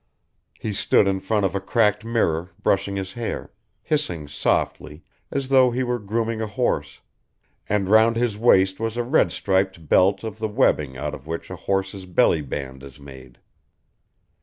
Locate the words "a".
1.53-1.61, 6.41-6.47, 8.97-9.03, 11.51-11.55